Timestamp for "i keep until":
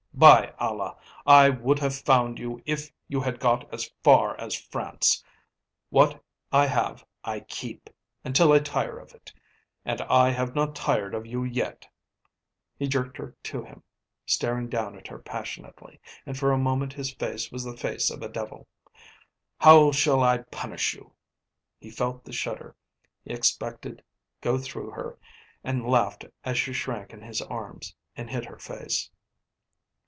7.23-8.51